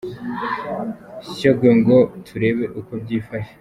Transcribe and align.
S 1.25 1.27
Shyogwe 1.37 1.69
ngo 1.79 1.97
turebe 2.25 2.65
uko 2.79 2.91
byifashe. 3.03 3.51